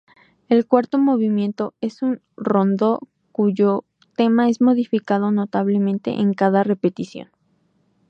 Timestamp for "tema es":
4.15-4.59